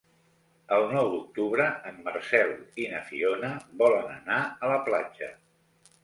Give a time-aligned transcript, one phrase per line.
[0.75, 2.53] El nou d'octubre en Marcel
[2.83, 3.51] i na Fiona
[3.83, 5.29] volen anar a la platja.